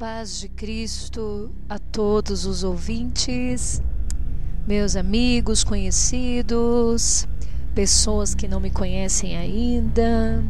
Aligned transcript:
paz 0.00 0.40
de 0.40 0.48
Cristo 0.48 1.52
a 1.68 1.78
todos 1.78 2.46
os 2.46 2.64
ouvintes, 2.64 3.82
meus 4.66 4.96
amigos, 4.96 5.62
conhecidos, 5.62 7.28
pessoas 7.74 8.34
que 8.34 8.48
não 8.48 8.60
me 8.60 8.70
conhecem 8.70 9.36
ainda. 9.36 10.42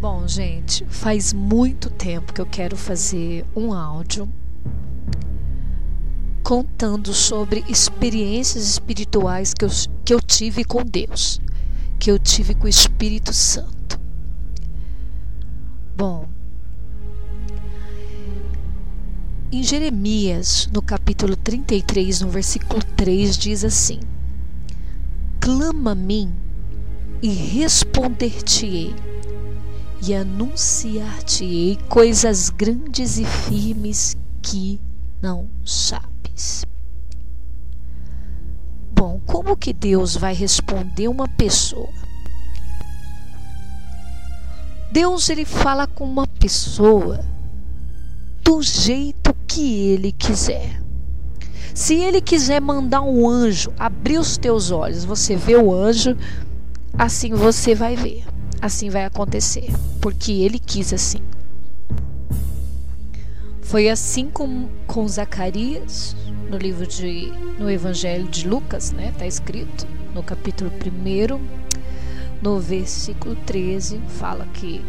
Bom, 0.00 0.26
gente, 0.26 0.84
faz 0.86 1.32
muito 1.32 1.88
tempo 1.88 2.32
que 2.32 2.40
eu 2.40 2.46
quero 2.46 2.76
fazer 2.76 3.46
um 3.54 3.72
áudio 3.72 4.28
contando 6.42 7.14
sobre 7.14 7.64
experiências 7.68 8.66
espirituais 8.66 9.54
que 9.54 9.64
eu, 9.64 9.70
que 10.04 10.12
eu 10.12 10.20
tive 10.20 10.64
com 10.64 10.82
Deus, 10.82 11.40
que 12.00 12.10
eu 12.10 12.18
tive 12.18 12.56
com 12.56 12.64
o 12.64 12.68
Espírito 12.68 13.32
Santo. 13.32 13.83
Em 19.54 19.62
Jeremias, 19.62 20.68
no 20.72 20.82
capítulo 20.82 21.36
33, 21.36 22.22
no 22.22 22.28
versículo 22.28 22.82
3, 22.96 23.38
diz 23.38 23.64
assim: 23.64 24.00
Clama 25.38 25.92
a 25.92 25.94
mim 25.94 26.34
e 27.22 27.28
responder-te-ei, 27.28 28.92
e 30.04 30.12
anunciar-te-ei 30.12 31.78
coisas 31.88 32.50
grandes 32.50 33.16
e 33.16 33.24
firmes 33.24 34.16
que 34.42 34.80
não 35.22 35.48
sabes. 35.64 36.66
Bom, 38.92 39.20
como 39.24 39.56
que 39.56 39.72
Deus 39.72 40.16
vai 40.16 40.34
responder 40.34 41.06
uma 41.06 41.28
pessoa? 41.28 41.90
Deus 44.90 45.30
ele 45.30 45.44
fala 45.44 45.86
com 45.86 46.02
uma 46.02 46.26
pessoa 46.26 47.24
do 48.42 48.60
jeito 48.60 49.33
que 49.54 49.90
ele 49.90 50.10
quiser. 50.10 50.82
Se 51.72 51.94
ele 51.94 52.20
quiser 52.20 52.60
mandar 52.60 53.02
um 53.02 53.28
anjo 53.28 53.72
abrir 53.78 54.18
os 54.18 54.36
teus 54.36 54.72
olhos, 54.72 55.04
você 55.04 55.36
vê 55.36 55.54
o 55.54 55.72
anjo, 55.72 56.16
assim 56.98 57.32
você 57.32 57.72
vai 57.72 57.94
ver. 57.94 58.24
Assim 58.60 58.90
vai 58.90 59.04
acontecer, 59.04 59.70
porque 60.00 60.32
ele 60.32 60.58
quis 60.58 60.92
assim. 60.92 61.20
Foi 63.62 63.88
assim 63.88 64.28
com, 64.28 64.68
com 64.88 65.06
Zacarias, 65.06 66.16
no 66.50 66.56
livro 66.56 66.84
de 66.84 67.32
no 67.56 67.70
Evangelho 67.70 68.26
de 68.26 68.48
Lucas, 68.48 68.90
né? 68.90 69.14
Tá 69.16 69.26
escrito 69.26 69.86
no 70.12 70.22
capítulo 70.22 70.68
1, 70.70 71.40
no 72.42 72.58
versículo 72.58 73.36
13, 73.46 74.00
fala 74.08 74.46
que 74.52 74.84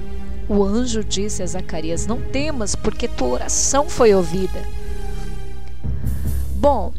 o 0.48 0.64
anjo 0.64 1.04
disse 1.04 1.42
a 1.42 1.46
Zacarias: 1.46 2.06
Não 2.06 2.22
temas, 2.22 2.76
porque 2.76 3.08
tua 3.08 3.30
oração 3.30 3.90
foi 3.90 4.14
ouvida. 4.14 4.62
Bom, 6.56 6.94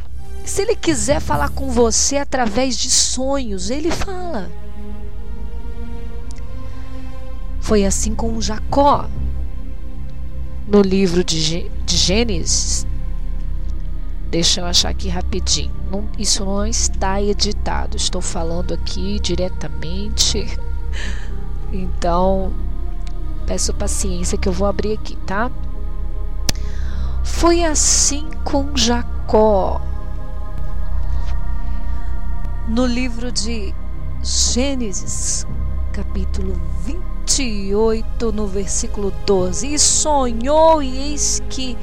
se 0.44 0.62
ele 0.62 0.76
quiser 0.76 1.20
falar 1.20 1.50
com 1.50 1.70
você 1.70 2.18
através 2.18 2.76
de 2.76 2.90
sonhos, 2.90 3.70
ele 3.70 3.90
fala. 3.90 4.50
Foi 7.60 7.84
assim 7.84 8.14
com 8.14 8.40
Jacó. 8.40 9.08
No 10.68 10.82
livro 10.82 11.22
de, 11.22 11.68
de 11.84 11.96
Gênesis, 11.96 12.86
deixa 14.30 14.60
eu 14.60 14.66
achar 14.66 14.88
aqui 14.88 15.08
rapidinho. 15.08 15.72
Não, 15.90 16.08
isso 16.18 16.44
não 16.44 16.66
está 16.66 17.22
editado, 17.22 17.96
estou 17.96 18.20
falando 18.20 18.74
aqui 18.74 19.18
diretamente. 19.20 20.46
Então, 21.72 22.54
Peço 23.46 23.72
paciência 23.72 24.36
que 24.36 24.48
eu 24.48 24.52
vou 24.52 24.66
abrir 24.66 24.94
aqui, 24.94 25.16
tá? 25.24 25.50
Foi 27.22 27.64
assim 27.64 28.28
com 28.44 28.76
Jacó. 28.76 29.80
No 32.66 32.84
livro 32.84 33.30
de 33.30 33.72
Gênesis, 34.22 35.46
capítulo 35.92 36.60
28, 36.84 38.32
no 38.32 38.48
versículo 38.48 39.12
12: 39.24 39.74
E 39.74 39.78
sonhou, 39.78 40.82
e 40.82 41.12
eis 41.12 41.40
que 41.48 41.78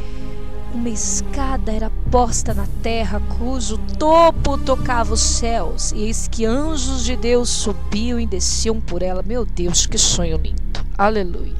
uma 0.73 0.89
escada 0.89 1.71
era 1.71 1.91
posta 2.11 2.53
na 2.53 2.67
terra, 2.81 3.21
cujo 3.37 3.77
topo 3.99 4.57
tocava 4.57 5.13
os 5.13 5.21
céus, 5.21 5.91
e 5.93 6.05
eis 6.05 6.27
que 6.27 6.45
anjos 6.45 7.05
de 7.05 7.15
Deus 7.15 7.49
subiam 7.49 8.19
e 8.19 8.25
desciam 8.25 8.81
por 8.81 9.01
ela. 9.01 9.23
Meu 9.23 9.45
Deus, 9.45 9.85
que 9.85 9.97
sonho 9.97 10.37
lindo! 10.37 10.62
Aleluia. 10.97 11.55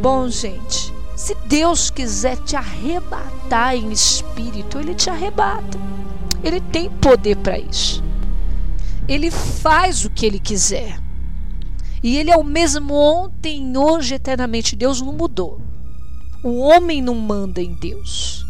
Bom, 0.00 0.28
gente, 0.28 0.92
se 1.16 1.34
Deus 1.46 1.90
quiser 1.90 2.36
te 2.38 2.54
arrebatar 2.54 3.74
em 3.74 3.90
espírito, 3.90 4.78
Ele 4.78 4.94
te 4.94 5.08
arrebata. 5.08 5.78
Ele 6.44 6.60
tem 6.60 6.90
poder 6.90 7.36
para 7.36 7.58
isso. 7.58 8.04
Ele 9.08 9.30
faz 9.30 10.04
o 10.04 10.10
que 10.10 10.26
Ele 10.26 10.38
quiser. 10.38 11.00
E 12.02 12.16
Ele 12.18 12.30
é 12.30 12.36
o 12.36 12.44
mesmo 12.44 12.94
ontem, 12.94 13.76
hoje, 13.76 14.14
eternamente. 14.14 14.76
Deus 14.76 15.00
não 15.00 15.12
mudou. 15.12 15.60
O 16.44 16.58
homem 16.58 17.00
não 17.00 17.14
manda 17.14 17.60
em 17.60 17.74
Deus. 17.74 18.44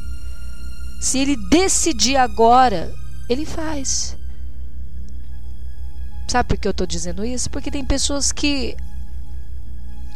Se 1.00 1.18
Ele 1.18 1.36
decidir 1.48 2.16
agora, 2.16 2.92
Ele 3.28 3.46
faz. 3.46 4.16
Sabe 6.28 6.48
por 6.48 6.58
que 6.58 6.66
eu 6.66 6.72
estou 6.72 6.86
dizendo 6.86 7.24
isso? 7.24 7.48
Porque 7.48 7.70
tem 7.70 7.84
pessoas 7.84 8.32
que 8.32 8.76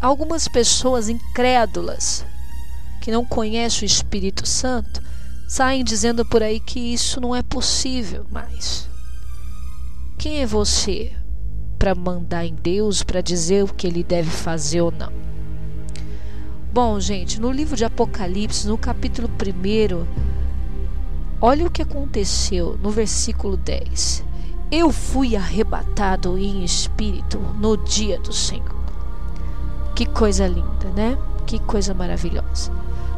Algumas 0.01 0.49
pessoas 0.49 1.11
incrédulas, 1.11 2.25
que 3.03 3.11
não 3.11 3.23
conhecem 3.23 3.83
o 3.83 3.85
Espírito 3.85 4.49
Santo, 4.49 5.03
saem 5.47 5.85
dizendo 5.85 6.25
por 6.25 6.43
aí 6.43 6.59
que 6.59 6.81
isso 6.81 7.21
não 7.21 7.37
é 7.37 7.43
possível 7.43 8.25
mais. 8.31 8.89
Quem 10.17 10.39
é 10.39 10.47
você 10.47 11.13
para 11.79 11.95
mandar 11.95 12.47
em 12.47 12.55
Deus, 12.55 13.03
para 13.03 13.21
dizer 13.21 13.63
o 13.65 13.75
que 13.75 13.87
ele 13.87 14.03
deve 14.03 14.31
fazer 14.31 14.81
ou 14.81 14.91
não? 14.91 15.13
Bom, 16.73 16.99
gente, 16.99 17.39
no 17.39 17.51
livro 17.51 17.77
de 17.77 17.85
Apocalipse, 17.85 18.67
no 18.67 18.79
capítulo 18.79 19.29
1, 19.29 20.07
olha 21.43 21.67
o 21.67 21.71
que 21.71 21.83
aconteceu 21.83 22.79
no 22.83 22.91
versículo 22.91 23.55
10. 23.55 24.25
Eu 24.73 24.91
fui 24.91 25.37
arrebatado 25.37 26.39
em 26.39 26.65
espírito 26.65 27.39
no 27.39 27.77
dia 27.77 28.19
do 28.19 28.33
Senhor. 28.33 28.80
Que 30.01 30.07
coisa 30.07 30.47
linda, 30.47 30.89
né? 30.97 31.19
Que 31.45 31.59
coisa 31.59 31.93
maravilhosa. 31.93 32.73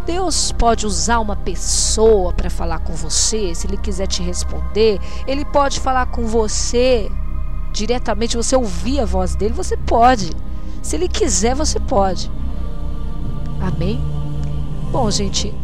Deus 0.04 0.50
pode 0.50 0.84
usar 0.84 1.20
uma 1.20 1.37
pessoa 1.37 2.32
para 2.32 2.50
falar 2.50 2.81
com 2.81 2.93
você, 2.93 3.54
se 3.54 3.69
ele 3.69 3.76
quiser 3.76 4.09
te 4.09 4.20
responder, 4.20 4.98
ele 5.25 5.44
pode 5.44 5.78
falar 5.78 6.06
com 6.06 6.26
você 6.26 7.09
diretamente, 7.72 8.37
você 8.37 8.56
ouvir 8.56 8.98
a 8.98 9.04
voz 9.04 9.37
dele, 9.37 9.54
você 9.54 9.76
pode. 9.76 10.32
Se 10.82 10.97
ele 10.97 11.06
quiser, 11.06 11.54
você 11.54 11.78
pode. 11.78 12.28
Amém? 13.60 14.03
Bom, 14.91 15.09
gente, 15.09 15.54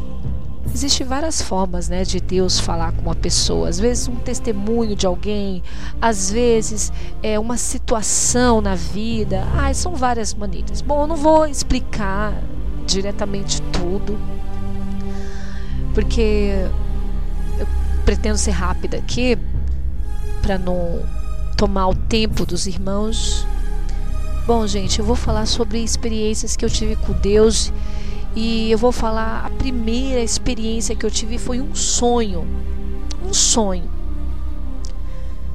Existem 0.74 1.06
várias 1.06 1.42
formas 1.42 1.88
né, 1.88 2.04
de 2.04 2.20
Deus 2.20 2.60
falar 2.60 2.92
com 2.92 3.02
uma 3.02 3.14
pessoa. 3.14 3.68
Às 3.68 3.78
vezes, 3.78 4.06
um 4.06 4.16
testemunho 4.16 4.94
de 4.94 5.06
alguém, 5.06 5.62
às 6.00 6.30
vezes, 6.30 6.92
é 7.22 7.38
uma 7.38 7.56
situação 7.56 8.60
na 8.60 8.74
vida. 8.74 9.44
Ah, 9.56 9.72
são 9.72 9.94
várias 9.94 10.34
maneiras. 10.34 10.80
Bom, 10.80 11.02
eu 11.02 11.06
não 11.06 11.16
vou 11.16 11.46
explicar 11.46 12.32
diretamente 12.86 13.60
tudo, 13.72 14.18
porque 15.94 16.50
eu 17.58 17.66
pretendo 18.04 18.38
ser 18.38 18.52
rápida 18.52 18.96
aqui, 18.96 19.36
para 20.40 20.58
não 20.58 21.02
tomar 21.56 21.88
o 21.88 21.94
tempo 21.94 22.46
dos 22.46 22.66
irmãos. 22.66 23.46
Bom, 24.46 24.66
gente, 24.66 25.00
eu 25.00 25.04
vou 25.04 25.16
falar 25.16 25.44
sobre 25.44 25.78
experiências 25.82 26.56
que 26.56 26.64
eu 26.64 26.70
tive 26.70 26.96
com 26.96 27.12
Deus 27.12 27.72
e 28.40 28.70
eu 28.70 28.78
vou 28.78 28.92
falar 28.92 29.44
a 29.44 29.50
primeira 29.50 30.20
experiência 30.20 30.94
que 30.94 31.04
eu 31.04 31.10
tive 31.10 31.38
foi 31.38 31.60
um 31.60 31.74
sonho. 31.74 32.46
Um 33.28 33.34
sonho. 33.34 33.90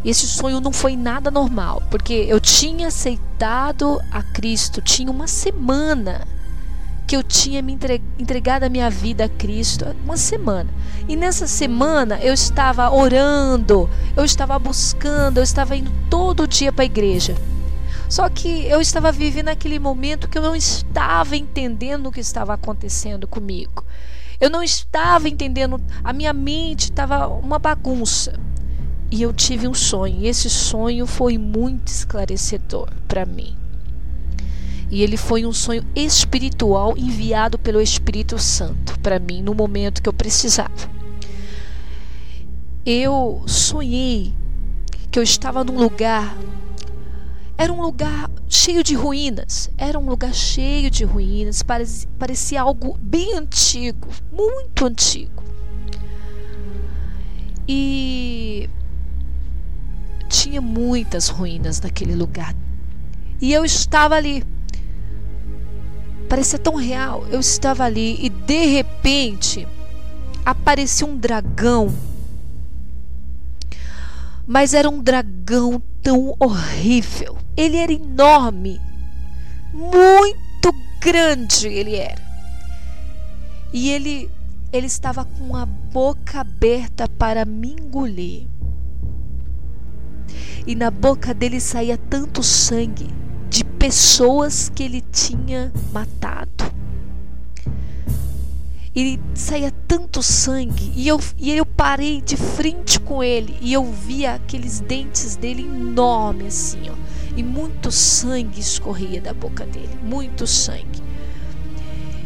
Esse 0.04 0.28
sonho 0.28 0.60
não 0.60 0.74
foi 0.74 0.98
nada 0.98 1.32
normal, 1.32 1.82
porque 1.90 2.14
eu 2.28 2.42
tinha 2.42 2.90
aceitado 2.90 4.02
a 4.12 4.22
Cristo, 4.22 4.82
tinha 4.82 5.10
uma 5.10 5.28
semana 5.28 6.28
que 7.08 7.16
eu 7.16 7.24
tinha 7.24 7.62
me 7.62 7.72
entregado 8.20 8.64
a 8.64 8.70
minha 8.70 8.90
vida 8.90 9.24
a 9.24 9.30
Cristo, 9.30 9.86
uma 10.04 10.18
semana. 10.18 10.70
E 11.08 11.16
nessa 11.16 11.48
semana 11.48 12.20
eu 12.22 12.34
estava 12.34 12.94
orando, 12.94 13.90
eu 14.14 14.26
estava 14.26 14.60
buscando, 14.60 15.38
eu 15.38 15.44
estava 15.44 15.74
indo 15.74 15.92
todo 16.10 16.46
dia 16.46 16.74
para 16.74 16.84
a 16.84 16.86
igreja. 16.86 17.34
Só 18.10 18.30
que 18.30 18.66
eu 18.68 18.80
estava 18.80 19.12
vivendo 19.12 19.50
aquele 19.50 19.80
momento 19.80 20.28
que 20.28 20.38
eu 20.38 20.42
não 20.42 20.56
estava 20.56 21.36
entendendo 21.36 22.08
o 22.08 22.12
que 22.12 22.20
estava 22.20 22.54
acontecendo 22.54 23.28
comigo. 23.28 23.84
Eu 24.40 24.50
não 24.50 24.62
estava 24.62 25.30
entendendo, 25.30 25.82
a 26.04 26.12
minha 26.12 26.34
mente 26.34 26.86
estava 26.86 27.28
uma 27.28 27.58
bagunça. 27.58 28.40
E 29.10 29.22
eu 29.22 29.32
tive 29.32 29.68
um 29.68 29.74
sonho, 29.74 30.22
e 30.22 30.28
esse 30.28 30.50
sonho 30.50 31.06
foi 31.06 31.38
muito 31.38 31.88
esclarecedor 31.88 32.90
para 33.08 33.26
mim. 33.26 33.56
E 34.90 35.02
ele 35.02 35.18
foi 35.18 35.46
um 35.46 35.54
sonho 35.54 35.84
espiritual 35.96 36.96
enviado 36.98 37.58
pelo 37.58 37.82
Espírito 37.82 38.38
Santo 38.38 39.00
para 39.00 39.18
mim 39.20 39.42
no 39.42 39.54
momento 39.54 40.02
que 40.02 40.10
eu 40.10 40.14
precisava. 40.14 40.92
Eu 42.86 43.44
sonhei 43.48 44.34
que 45.10 45.18
eu 45.18 45.24
estava 45.24 45.64
num 45.64 45.78
lugar 45.78 46.38
era 47.58 47.72
um 47.72 47.82
lugar 47.82 48.30
cheio 48.50 48.84
de 48.84 48.96
ruínas. 48.96 49.70
Era 49.78 49.98
um 50.00 50.08
lugar 50.08 50.34
cheio 50.34 50.90
de 50.90 51.04
ruínas. 51.04 51.62
Parecia, 52.18 52.62
algo 52.62 52.98
bem 53.00 53.36
antigo, 53.36 54.08
muito 54.32 54.86
antigo. 54.86 55.44
E 57.68 58.70
tinha 60.28 60.62
muitas 60.62 61.30
ruínas 61.30 61.80
naquele 61.80 62.16
lugar. 62.16 62.56
E 63.40 63.54
eu 63.54 63.64
estava 63.64 64.16
ali. 64.16 64.44
Parecia 66.28 66.58
tão 66.58 66.76
real. 66.76 67.26
Eu 67.30 67.40
estava 67.40 67.84
ali 67.84 68.18
e 68.20 68.30
de 68.30 68.66
repente 68.66 69.68
apareceu 70.44 71.08
um 71.08 71.18
dragão. 71.18 71.94
Mas 74.46 74.74
era 74.74 74.90
um 74.90 75.02
dragão 75.02 75.82
tão 76.02 76.36
horrível. 76.40 77.43
Ele 77.56 77.78
era 77.78 77.92
enorme, 77.92 78.82
muito 79.74 80.74
grande 81.00 81.68
ele 81.68 81.96
era. 81.96 82.22
E 83.72 83.90
ele 83.90 84.30
ele 84.72 84.88
estava 84.88 85.24
com 85.24 85.56
a 85.56 85.68
boca 85.68 86.40
aberta 86.40 87.08
para 87.08 87.46
me 87.46 87.76
engolir. 87.80 88.48
E 90.66 90.74
na 90.74 90.90
boca 90.90 91.32
dele 91.32 91.60
saía 91.60 91.96
tanto 91.96 92.42
sangue 92.42 93.08
de 93.50 93.64
pessoas 93.64 94.70
que 94.70 94.82
ele 94.82 95.02
tinha 95.02 95.72
matado. 95.92 96.74
E 98.96 99.20
saía 99.36 99.72
tanto 99.88 100.24
sangue. 100.24 100.92
E 100.96 101.08
eu, 101.08 101.20
e 101.38 101.52
eu 101.52 101.66
parei 101.66 102.20
de 102.20 102.36
frente 102.36 103.00
com 103.00 103.24
ele. 103.24 103.56
E 103.62 103.74
eu 103.74 103.84
via 103.84 104.36
aqueles 104.36 104.80
dentes 104.80 105.36
dele 105.36 105.64
enormes, 105.64 106.48
assim, 106.48 106.90
ó. 106.90 107.13
E 107.36 107.44
muito 107.44 107.92
sangue 107.92 108.60
escorria 108.60 109.22
da 109.22 109.34
boca 109.34 109.66
dele. 109.66 109.98
Muito 110.04 110.46
sangue. 110.46 111.02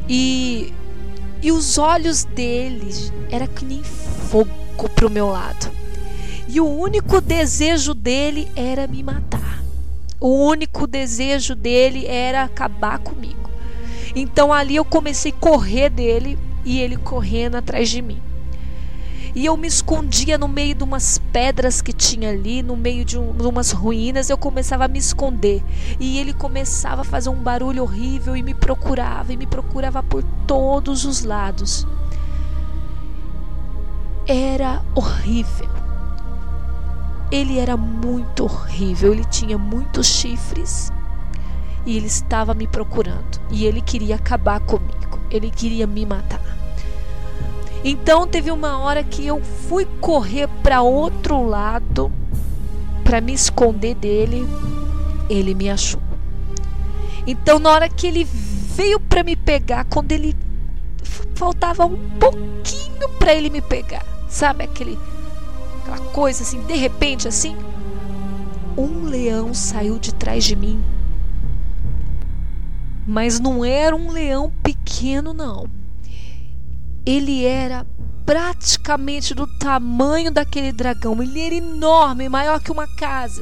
E 0.07 0.73
e 1.41 1.51
os 1.51 1.77
olhos 1.77 2.23
deles 2.23 3.13
era 3.29 3.47
que 3.47 3.63
nem 3.63 3.83
fogo 3.83 4.89
pro 4.95 5.09
meu 5.09 5.27
lado. 5.27 5.71
E 6.47 6.59
o 6.59 6.67
único 6.67 7.21
desejo 7.21 7.93
dele 7.93 8.49
era 8.55 8.87
me 8.87 9.03
matar. 9.03 9.63
O 10.19 10.29
único 10.29 10.87
desejo 10.87 11.53
dele 11.53 12.07
era 12.07 12.43
acabar 12.43 12.97
comigo. 12.97 13.49
Então 14.15 14.51
ali 14.51 14.75
eu 14.75 14.85
comecei 14.85 15.31
a 15.31 15.35
correr 15.35 15.89
dele 15.89 16.39
e 16.65 16.79
ele 16.79 16.97
correndo 16.97 17.55
atrás 17.55 17.87
de 17.87 18.01
mim. 18.01 18.19
E 19.37 19.45
eu 19.45 19.55
me 19.55 19.67
escondia 19.67 20.35
no 20.35 20.47
meio 20.47 20.73
de 20.73 20.83
umas 20.83 21.19
pedras 21.31 21.79
que 21.79 21.93
tinha 21.93 22.31
ali, 22.31 22.63
no 22.63 22.75
meio 22.75 23.05
de, 23.05 23.19
um, 23.19 23.33
de 23.33 23.45
umas 23.45 23.69
ruínas. 23.69 24.31
Eu 24.31 24.37
começava 24.37 24.85
a 24.85 24.87
me 24.87 24.97
esconder. 24.97 25.63
E 25.99 26.17
ele 26.17 26.33
começava 26.33 27.01
a 27.01 27.03
fazer 27.03 27.29
um 27.29 27.35
barulho 27.35 27.83
horrível 27.83 28.35
e 28.35 28.41
me 28.41 28.55
procurava, 28.55 29.31
e 29.31 29.37
me 29.37 29.45
procurava 29.45 30.01
por 30.01 30.23
todos 30.47 31.05
os 31.05 31.23
lados. 31.23 31.85
Era 34.25 34.83
horrível. 34.95 35.69
Ele 37.31 37.59
era 37.59 37.77
muito 37.77 38.45
horrível. 38.45 39.13
Ele 39.13 39.25
tinha 39.25 39.55
muitos 39.55 40.07
chifres. 40.07 40.91
E 41.85 41.95
ele 41.95 42.07
estava 42.07 42.55
me 42.55 42.65
procurando. 42.65 43.39
E 43.51 43.67
ele 43.67 43.81
queria 43.81 44.15
acabar 44.15 44.59
comigo. 44.61 45.19
Ele 45.29 45.51
queria 45.51 45.85
me 45.85 46.07
matar. 46.07 46.41
Então 47.83 48.27
teve 48.27 48.51
uma 48.51 48.79
hora 48.79 49.03
que 49.03 49.25
eu 49.25 49.41
fui 49.41 49.85
correr 50.01 50.47
para 50.63 50.81
outro 50.81 51.47
lado 51.47 52.11
para 53.03 53.21
me 53.21 53.33
esconder 53.33 53.95
dele, 53.95 54.47
ele 55.29 55.53
me 55.53 55.69
achou. 55.69 56.01
Então 57.25 57.59
na 57.59 57.69
hora 57.69 57.89
que 57.89 58.07
ele 58.07 58.23
veio 58.23 58.99
para 58.99 59.23
me 59.23 59.35
pegar, 59.35 59.85
quando 59.85 60.11
ele 60.11 60.35
faltava 61.35 61.85
um 61.85 61.97
pouquinho 62.19 63.07
para 63.19 63.33
ele 63.33 63.49
me 63.49 63.61
pegar, 63.61 64.05
sabe 64.27 64.63
aquele 64.63 64.97
aquela 65.81 65.99
coisa 66.11 66.43
assim, 66.43 66.61
de 66.63 66.75
repente 66.75 67.27
assim, 67.27 67.55
um 68.77 69.05
leão 69.05 69.53
saiu 69.53 69.99
de 69.99 70.13
trás 70.13 70.43
de 70.43 70.55
mim. 70.55 70.83
Mas 73.05 73.39
não 73.39 73.63
era 73.63 73.95
um 73.95 74.11
leão 74.11 74.51
pequeno 74.61 75.33
não 75.33 75.76
ele 77.07 77.45
era 77.45 77.87
praticamente 78.25 79.33
do 79.33 79.47
tamanho 79.47 80.29
daquele 80.29 80.73
dragão. 80.73 81.23
Ele 81.23 81.39
era 81.39 81.55
enorme, 81.55 82.27
maior 82.27 82.59
que 82.59 82.69
uma 82.69 82.85
casa. 82.85 83.41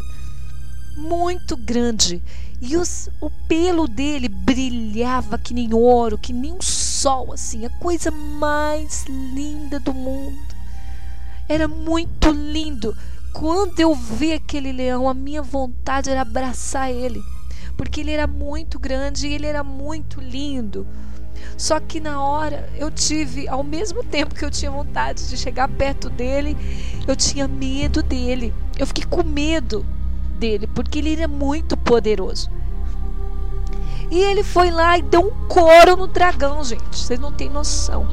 Muito 0.95 1.57
grande. 1.57 2.21
E 2.61 2.77
os, 2.77 3.09
o 3.19 3.31
pelo 3.47 3.87
dele 3.87 4.29
brilhava 4.29 5.39
que 5.39 5.51
nem 5.51 5.73
ouro, 5.73 6.15
que 6.15 6.31
nem 6.31 6.53
um 6.53 6.61
sol, 6.61 7.33
assim. 7.33 7.65
A 7.65 7.69
coisa 7.71 8.11
mais 8.11 9.03
linda 9.07 9.79
do 9.79 9.95
mundo. 9.95 10.37
Era 11.49 11.67
muito 11.67 12.29
lindo. 12.29 12.95
Quando 13.33 13.79
eu 13.79 13.95
vi 13.95 14.33
aquele 14.33 14.71
leão, 14.71 15.09
a 15.09 15.13
minha 15.15 15.41
vontade 15.41 16.11
era 16.11 16.21
abraçar 16.21 16.91
ele. 16.91 17.19
Porque 17.75 17.99
ele 17.99 18.11
era 18.11 18.27
muito 18.27 18.77
grande 18.77 19.27
e 19.27 19.33
ele 19.33 19.47
era 19.47 19.63
muito 19.63 20.21
lindo. 20.21 20.85
Só 21.57 21.79
que 21.79 21.99
na 21.99 22.21
hora 22.21 22.69
eu 22.77 22.91
tive, 22.91 23.47
ao 23.47 23.63
mesmo 23.63 24.03
tempo 24.03 24.35
que 24.35 24.43
eu 24.43 24.51
tinha 24.51 24.69
vontade 24.71 25.27
de 25.27 25.37
chegar 25.37 25.67
perto 25.67 26.09
dele, 26.09 26.57
eu 27.07 27.15
tinha 27.15 27.47
medo 27.47 28.03
dele. 28.03 28.53
Eu 28.77 28.85
fiquei 28.85 29.05
com 29.05 29.23
medo 29.23 29.85
dele, 30.37 30.67
porque 30.67 30.99
ele 30.99 31.13
era 31.13 31.27
muito 31.27 31.77
poderoso. 31.77 32.49
E 34.11 34.19
ele 34.19 34.43
foi 34.43 34.69
lá 34.69 34.97
e 34.97 35.01
deu 35.01 35.21
um 35.21 35.47
couro 35.47 35.95
no 35.95 36.07
dragão, 36.07 36.63
gente. 36.63 36.83
Vocês 36.91 37.19
não 37.19 37.31
têm 37.31 37.49
noção. 37.49 38.07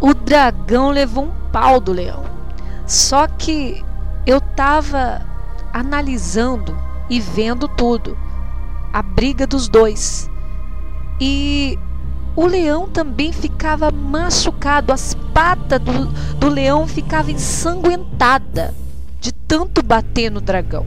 O 0.00 0.12
dragão 0.12 0.90
levou 0.90 1.24
um 1.24 1.50
pau 1.52 1.80
do 1.80 1.92
leão. 1.92 2.24
Só 2.86 3.26
que 3.26 3.84
eu 4.26 4.40
tava 4.40 5.24
analisando 5.72 6.76
e 7.08 7.20
vendo 7.20 7.68
tudo. 7.68 8.18
A 8.92 9.02
briga 9.02 9.46
dos 9.46 9.68
dois. 9.68 10.30
E 11.20 11.78
o 12.36 12.46
leão 12.46 12.86
também 12.86 13.32
ficava 13.32 13.90
machucado, 13.90 14.92
as 14.92 15.14
patas 15.32 15.80
do, 15.80 16.06
do 16.34 16.48
leão 16.48 16.86
ficavam 16.86 17.30
ensanguentadas 17.30 18.72
de 19.18 19.32
tanto 19.32 19.82
bater 19.82 20.30
no 20.30 20.40
dragão. 20.40 20.86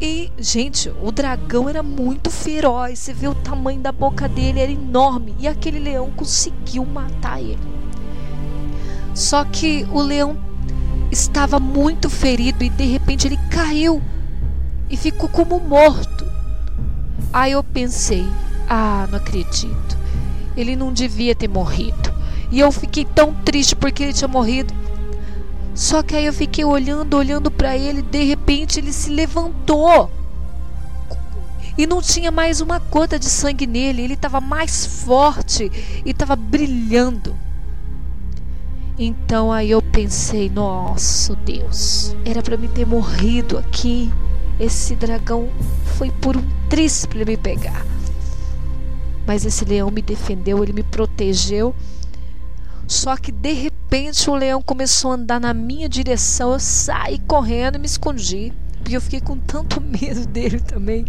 E, 0.00 0.30
gente, 0.38 0.90
o 1.02 1.10
dragão 1.10 1.68
era 1.68 1.82
muito 1.82 2.30
feroz. 2.30 2.98
Você 2.98 3.14
vê 3.14 3.28
o 3.28 3.34
tamanho 3.34 3.80
da 3.80 3.92
boca 3.92 4.28
dele, 4.28 4.60
era 4.60 4.70
enorme. 4.70 5.34
E 5.38 5.48
aquele 5.48 5.78
leão 5.78 6.10
conseguiu 6.10 6.84
matar 6.84 7.40
ele. 7.40 7.58
Só 9.14 9.44
que 9.44 9.86
o 9.90 10.02
leão 10.02 10.36
estava 11.10 11.58
muito 11.58 12.10
ferido 12.10 12.62
e 12.62 12.68
de 12.68 12.84
repente 12.84 13.26
ele 13.26 13.38
caiu 13.50 14.02
e 14.90 14.96
ficou 14.96 15.28
como 15.28 15.58
morto. 15.58 16.26
Aí 17.32 17.52
eu 17.52 17.64
pensei, 17.64 18.26
ah, 18.68 19.06
não 19.10 19.18
acredito. 19.18 19.98
Ele 20.56 20.74
não 20.74 20.92
devia 20.92 21.34
ter 21.34 21.48
morrido. 21.48 22.14
E 22.50 22.60
eu 22.60 22.70
fiquei 22.72 23.04
tão 23.04 23.34
triste 23.34 23.74
porque 23.76 24.02
ele 24.02 24.12
tinha 24.12 24.28
morrido. 24.28 24.74
Só 25.74 26.02
que 26.02 26.16
aí 26.16 26.24
eu 26.24 26.32
fiquei 26.32 26.64
olhando, 26.64 27.14
olhando 27.14 27.50
para 27.50 27.76
ele, 27.76 28.00
de 28.00 28.24
repente 28.24 28.80
ele 28.80 28.92
se 28.92 29.10
levantou. 29.10 30.10
E 31.76 31.86
não 31.86 32.00
tinha 32.00 32.30
mais 32.30 32.62
uma 32.62 32.78
gota 32.78 33.18
de 33.18 33.26
sangue 33.26 33.66
nele, 33.66 34.02
ele 34.02 34.14
estava 34.14 34.40
mais 34.40 34.86
forte 34.86 35.70
e 36.04 36.10
estava 36.10 36.34
brilhando. 36.34 37.36
Então 38.98 39.52
aí 39.52 39.70
eu 39.70 39.82
pensei, 39.82 40.48
nosso 40.48 41.36
Deus, 41.36 42.16
era 42.24 42.42
para 42.42 42.56
me 42.56 42.68
ter 42.68 42.86
morrido 42.86 43.58
aqui. 43.58 44.10
Esse 44.58 44.96
dragão 44.96 45.50
foi 45.98 46.10
por 46.10 46.36
um 46.36 46.56
para 47.08 47.24
me 47.24 47.36
pegar. 47.36 47.95
Mas 49.26 49.44
esse 49.44 49.64
leão 49.64 49.90
me 49.90 50.00
defendeu, 50.00 50.62
ele 50.62 50.72
me 50.72 50.82
protegeu. 50.82 51.74
Só 52.86 53.16
que 53.16 53.32
de 53.32 53.52
repente 53.52 54.30
o 54.30 54.34
leão 54.34 54.62
começou 54.62 55.10
a 55.10 55.14
andar 55.14 55.40
na 55.40 55.52
minha 55.52 55.88
direção. 55.88 56.52
Eu 56.52 56.60
saí 56.60 57.18
correndo 57.18 57.76
e 57.76 57.78
me 57.78 57.86
escondi. 57.86 58.52
Porque 58.78 58.96
eu 58.96 59.00
fiquei 59.00 59.20
com 59.20 59.36
tanto 59.36 59.80
medo 59.82 60.26
dele 60.26 60.60
também. 60.60 61.04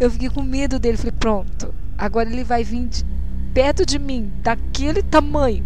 Eu 0.00 0.10
fiquei 0.10 0.30
com 0.30 0.42
medo 0.42 0.78
dele. 0.78 0.96
Falei, 0.96 1.12
pronto, 1.12 1.74
agora 1.98 2.28
ele 2.30 2.44
vai 2.44 2.64
vir 2.64 2.86
de, 2.86 3.04
perto 3.52 3.84
de 3.84 3.98
mim, 3.98 4.32
daquele 4.42 5.02
tamanho. 5.02 5.64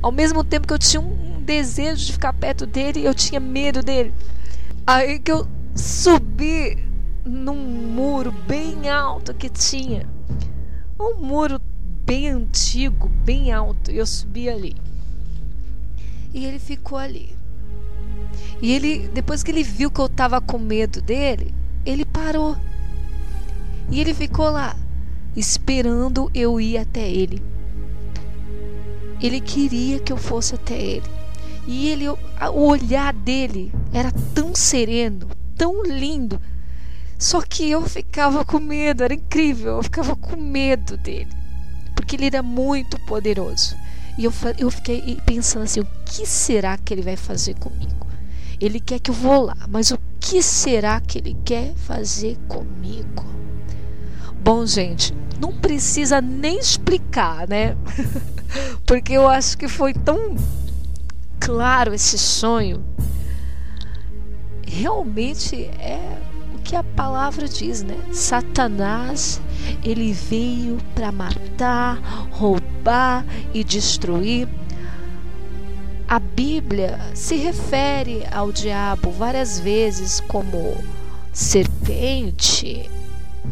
Ao 0.00 0.10
mesmo 0.10 0.42
tempo 0.42 0.66
que 0.66 0.74
eu 0.74 0.78
tinha 0.78 1.00
um 1.00 1.42
desejo 1.42 2.06
de 2.06 2.12
ficar 2.12 2.32
perto 2.32 2.66
dele, 2.66 3.04
eu 3.04 3.14
tinha 3.14 3.38
medo 3.38 3.82
dele. 3.82 4.14
Aí 4.86 5.18
que 5.18 5.30
eu 5.30 5.46
subi 5.74 6.78
num 7.24 7.54
muro 7.54 8.32
bem 8.48 8.88
alto 8.88 9.34
que 9.34 9.48
tinha. 9.48 10.08
Um 11.02 11.20
muro 11.20 11.60
bem 12.04 12.28
antigo, 12.28 13.08
bem 13.08 13.52
alto. 13.52 13.90
Eu 13.90 14.06
subi 14.06 14.48
ali. 14.48 14.76
E 16.32 16.44
ele 16.44 16.60
ficou 16.60 16.96
ali. 16.96 17.36
E 18.62 18.72
ele, 18.72 19.08
depois 19.08 19.42
que 19.42 19.50
ele 19.50 19.64
viu 19.64 19.90
que 19.90 20.00
eu 20.00 20.08
tava 20.08 20.40
com 20.40 20.58
medo 20.58 21.02
dele, 21.02 21.52
ele 21.84 22.04
parou. 22.04 22.56
E 23.90 24.00
ele 24.00 24.14
ficou 24.14 24.48
lá, 24.48 24.76
esperando 25.36 26.30
eu 26.32 26.60
ir 26.60 26.78
até 26.78 27.10
ele. 27.10 27.42
Ele 29.20 29.40
queria 29.40 29.98
que 29.98 30.12
eu 30.12 30.16
fosse 30.16 30.54
até 30.54 30.80
ele. 30.80 31.10
E 31.66 31.88
ele, 31.88 32.08
o 32.08 32.66
olhar 32.66 33.12
dele 33.12 33.72
era 33.92 34.12
tão 34.32 34.54
sereno, 34.54 35.28
tão 35.56 35.82
lindo. 35.82 36.40
Só 37.22 37.40
que 37.40 37.70
eu 37.70 37.82
ficava 37.82 38.44
com 38.44 38.58
medo, 38.58 39.04
era 39.04 39.14
incrível, 39.14 39.76
eu 39.76 39.82
ficava 39.84 40.16
com 40.16 40.34
medo 40.34 40.96
dele. 40.96 41.30
Porque 41.94 42.16
ele 42.16 42.26
era 42.26 42.42
muito 42.42 42.98
poderoso. 43.02 43.76
E 44.18 44.24
eu, 44.24 44.32
eu 44.58 44.68
fiquei 44.72 45.16
pensando 45.24 45.62
assim: 45.62 45.78
o 45.78 45.86
que 46.04 46.26
será 46.26 46.76
que 46.76 46.92
ele 46.92 47.00
vai 47.00 47.14
fazer 47.14 47.54
comigo? 47.54 48.08
Ele 48.60 48.80
quer 48.80 48.98
que 48.98 49.12
eu 49.12 49.14
vou 49.14 49.44
lá, 49.44 49.56
mas 49.68 49.92
o 49.92 49.98
que 50.18 50.42
será 50.42 51.00
que 51.00 51.18
ele 51.18 51.36
quer 51.44 51.72
fazer 51.76 52.36
comigo? 52.48 53.24
Bom, 54.42 54.66
gente, 54.66 55.14
não 55.38 55.52
precisa 55.52 56.20
nem 56.20 56.58
explicar, 56.58 57.46
né? 57.46 57.76
Porque 58.84 59.12
eu 59.12 59.28
acho 59.28 59.56
que 59.56 59.68
foi 59.68 59.94
tão 59.94 60.34
claro 61.38 61.94
esse 61.94 62.18
sonho. 62.18 62.84
Realmente 64.66 65.66
é 65.78 66.31
que 66.72 66.76
a 66.76 66.82
palavra 66.82 67.46
diz, 67.46 67.82
né? 67.82 67.98
Satanás, 68.12 69.42
ele 69.84 70.10
veio 70.14 70.78
para 70.94 71.12
matar, 71.12 72.00
roubar 72.30 73.26
e 73.52 73.62
destruir. 73.62 74.48
A 76.08 76.18
Bíblia 76.18 76.98
se 77.12 77.36
refere 77.36 78.26
ao 78.32 78.50
diabo 78.50 79.10
várias 79.10 79.60
vezes 79.60 80.18
como 80.20 80.74
serpente, 81.30 82.88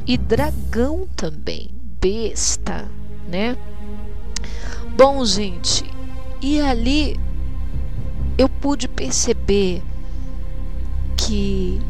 e 0.07 0.17
dragão 0.17 1.07
também, 1.15 1.69
besta, 2.01 2.89
né? 3.29 3.55
Bom, 4.97 5.23
gente, 5.27 5.85
e 6.41 6.59
ali 6.59 7.21
eu 8.39 8.49
pude 8.49 8.89
perceber 8.89 9.83
que 11.19 11.83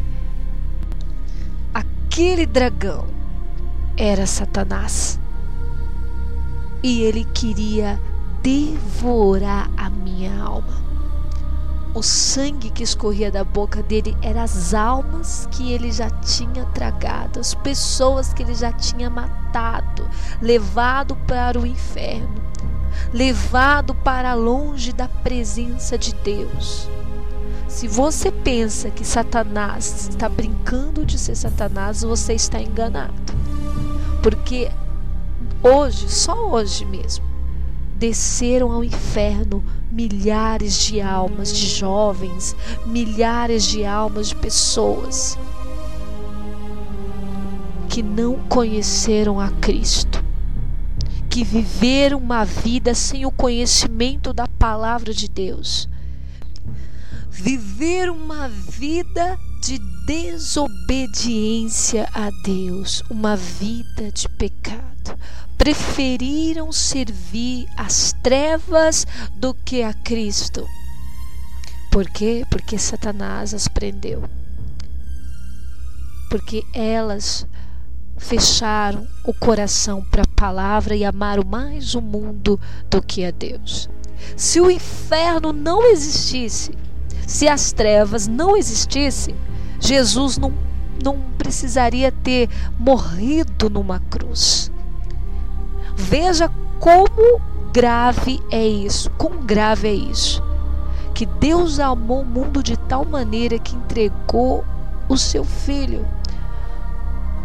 aquele 2.21 2.45
dragão 2.45 3.07
era 3.97 4.27
Satanás 4.27 5.19
e 6.83 7.01
ele 7.01 7.25
queria 7.25 7.99
devorar 8.43 9.71
a 9.75 9.89
minha 9.89 10.39
alma. 10.39 10.83
O 11.95 12.03
sangue 12.03 12.69
que 12.69 12.83
escorria 12.83 13.31
da 13.31 13.43
boca 13.43 13.83
dele 13.83 14.15
eram 14.21 14.43
as 14.43 14.75
almas 14.75 15.49
que 15.51 15.73
ele 15.73 15.91
já 15.91 16.11
tinha 16.11 16.67
tragado, 16.67 17.41
as 17.41 17.55
pessoas 17.55 18.35
que 18.35 18.43
ele 18.43 18.55
já 18.55 18.71
tinha 18.71 19.09
matado, 19.09 20.07
levado 20.43 21.17
para 21.27 21.59
o 21.59 21.67
inferno, 21.67 22.43
levado 23.15 23.95
para 23.95 24.35
longe 24.35 24.93
da 24.93 25.09
presença 25.09 25.97
de 25.97 26.15
Deus. 26.17 26.87
Se 27.71 27.87
você 27.87 28.33
pensa 28.33 28.91
que 28.91 29.07
Satanás 29.07 30.09
está 30.11 30.29
brincando 30.29 31.07
de 31.07 31.17
ser 31.17 31.37
Satanás, 31.37 32.03
você 32.03 32.35
está 32.35 32.61
enganado. 32.61 33.15
Porque 34.21 34.71
hoje, 35.63 36.11
só 36.11 36.51
hoje 36.51 36.85
mesmo, 36.85 37.25
desceram 37.97 38.73
ao 38.73 38.83
inferno 38.83 39.65
milhares 39.91 40.79
de 40.79 41.01
almas 41.01 41.57
de 41.57 41.65
jovens, 41.69 42.57
milhares 42.85 43.65
de 43.65 43.87
almas 43.87 44.29
de 44.29 44.35
pessoas 44.35 45.39
que 47.89 48.03
não 48.03 48.35
conheceram 48.49 49.39
a 49.39 49.49
Cristo, 49.49 50.23
que 51.31 51.45
viveram 51.45 52.19
uma 52.19 52.45
vida 52.45 52.95
sem 52.95 53.25
o 53.25 53.31
conhecimento 53.31 54.33
da 54.33 54.49
palavra 54.59 55.15
de 55.15 55.29
Deus, 55.29 55.89
viveram 57.31 58.17
uma 58.17 58.49
vida 58.49 59.39
de 59.63 59.79
desobediência 60.07 62.09
a 62.13 62.31
Deus, 62.45 63.03
uma 63.11 63.37
vida 63.37 64.13
de 64.13 64.29
pecado 64.29 64.91
preferiram 65.61 66.73
servir 66.73 67.69
as 67.77 68.15
trevas 68.23 69.07
do 69.37 69.53
que 69.53 69.83
a 69.83 69.93
Cristo. 69.93 70.67
Por 71.93 72.09
quê? 72.09 72.47
Porque 72.51 72.79
Satanás 72.79 73.53
as 73.53 73.69
prendeu. 73.69 74.25
Porque 76.31 76.65
elas 76.73 77.47
fecharam 78.17 79.07
o 79.23 79.35
coração 79.35 80.03
para 80.11 80.23
a 80.23 80.35
palavra 80.35 80.97
e 80.97 81.05
amaram 81.05 81.45
mais 81.45 81.95
o 81.95 82.01
mundo 82.01 82.59
do 82.89 83.03
que 83.03 83.23
a 83.23 83.31
Deus. 83.31 83.87
Se 84.35 84.63
o 84.63 84.71
inferno 84.71 85.53
não 85.53 85.85
existisse, 85.85 86.73
se 87.31 87.47
as 87.47 87.71
trevas 87.71 88.27
não 88.27 88.57
existissem, 88.57 89.37
Jesus 89.79 90.37
não, 90.37 90.53
não 91.01 91.21
precisaria 91.39 92.11
ter 92.11 92.51
morrido 92.77 93.71
numa 93.71 94.01
cruz. 94.01 94.69
Veja 95.95 96.51
como 96.81 97.41
grave 97.73 98.43
é 98.51 98.67
isso, 98.67 99.09
quão 99.13 99.45
grave 99.45 99.87
é 99.87 99.95
isso. 99.95 100.43
Que 101.15 101.25
Deus 101.25 101.79
amou 101.79 102.23
o 102.23 102.27
mundo 102.27 102.65
de 102.65 102.77
tal 102.77 103.05
maneira 103.05 103.61
que 103.61 103.77
entregou 103.77 104.65
o 105.09 105.17
seu 105.17 105.45
filho 105.45 106.05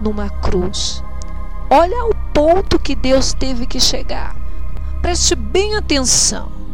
numa 0.02 0.32
cruz. 0.32 1.04
Olha 1.70 2.06
o 2.06 2.16
ponto 2.34 2.80
que 2.80 2.96
Deus 2.96 3.34
teve 3.34 3.68
que 3.68 3.80
chegar. 3.80 4.36
Preste 5.04 5.36
bem 5.36 5.76
atenção. 5.76 6.65